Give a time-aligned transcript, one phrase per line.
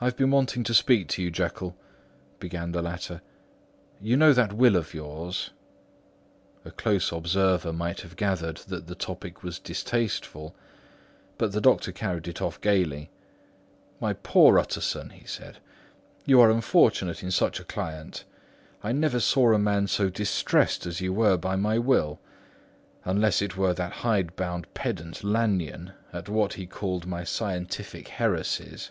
[0.00, 1.76] "I have been wanting to speak to you, Jekyll,"
[2.40, 3.22] began the latter.
[4.00, 5.52] "You know that will of yours?"
[6.64, 10.56] A close observer might have gathered that the topic was distasteful;
[11.38, 13.10] but the doctor carried it off gaily.
[14.00, 15.58] "My poor Utterson," said
[16.24, 18.24] he, "you are unfortunate in such a client.
[18.82, 22.18] I never saw a man so distressed as you were by my will;
[23.04, 28.90] unless it were that hide bound pedant, Lanyon, at what he called my scientific heresies.